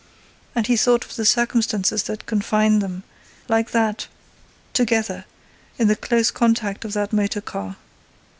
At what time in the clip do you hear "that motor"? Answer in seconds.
6.93-7.39